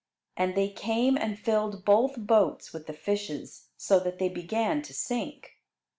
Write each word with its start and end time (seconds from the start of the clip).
And 0.35 0.55
they 0.55 0.69
came 0.69 1.15
and 1.15 1.37
filled 1.37 1.85
both 1.85 2.17
boats 2.25 2.73
with 2.73 2.87
the 2.87 2.93
fishes, 2.93 3.67
so 3.77 3.99
that 3.99 4.17
they 4.17 4.29
began 4.29 4.81
to 4.81 4.95
sink. 4.95 5.57